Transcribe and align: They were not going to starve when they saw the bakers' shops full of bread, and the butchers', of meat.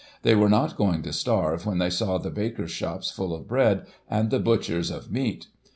They 0.23 0.33
were 0.33 0.49
not 0.49 0.77
going 0.77 1.03
to 1.03 1.13
starve 1.13 1.67
when 1.67 1.77
they 1.77 1.91
saw 1.91 2.17
the 2.17 2.31
bakers' 2.31 2.71
shops 2.71 3.11
full 3.11 3.35
of 3.35 3.47
bread, 3.47 3.85
and 4.09 4.31
the 4.31 4.39
butchers', 4.39 4.89
of 4.89 5.11
meat. 5.11 5.45